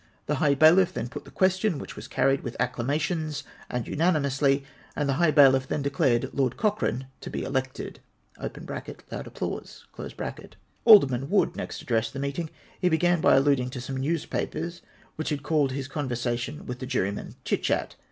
The 0.25 0.37
high 0.37 0.55
bailiff 0.55 0.91
then 0.95 1.09
put 1.09 1.25
the 1.25 1.29
question, 1.29 1.77
which 1.77 1.93
Avas 1.95 2.09
carried 2.09 2.41
with 2.41 2.57
acclamations 2.59 3.43
and 3.69 3.87
unanimously, 3.87 4.65
and 4.95 5.07
the 5.07 5.13
high 5.21 5.29
bailiff 5.29 5.67
then 5.67 5.83
declared 5.83 6.31
Lord 6.33 6.57
Cochrane 6.57 7.05
to 7.19 7.29
be 7.29 7.43
elected 7.43 7.99
{loud 8.41 8.51
apjjlaiise). 8.55 9.83
Aldeeman 10.87 11.29
Wood 11.29 11.55
next 11.55 11.83
addressed 11.83 12.13
the 12.13 12.19
meeting. 12.19 12.49
He 12.79 12.89
began 12.89 13.21
Ijy 13.21 13.37
alluding 13.37 13.69
to 13.69 13.79
some 13.81 13.97
newspapers 13.97 14.81
which 15.17 15.29
had 15.29 15.43
called 15.43 15.71
his 15.71 15.87
con 15.87 16.09
versation 16.09 16.65
with 16.65 16.79
the 16.79 16.87
juryman 16.87 17.35
chit 17.45 17.61
chat. 17.61 17.95